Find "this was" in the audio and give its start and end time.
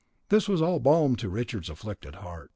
0.29-0.61